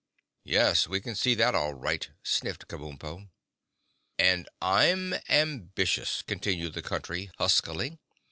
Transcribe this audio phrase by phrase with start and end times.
[0.45, 3.29] "Yes, we can see that, all right," sniffed Kabumpo.
[4.17, 7.99] "And I'm ambitious," continued the Country huskily.